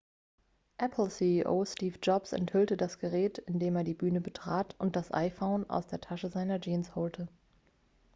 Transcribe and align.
apple-ceo 0.79 1.63
steve 1.63 1.99
jobs 2.01 2.31
enthüllte 2.33 2.75
das 2.75 2.97
gerät 2.97 3.37
indem 3.37 3.75
er 3.75 3.83
die 3.83 3.93
bühne 3.93 4.19
betrat 4.19 4.73
und 4.79 4.95
das 4.95 5.13
iphone 5.13 5.69
aus 5.69 5.85
der 5.85 6.01
tasche 6.01 6.29
seiner 6.31 6.59
jeans 6.59 6.95
holte 6.95 7.27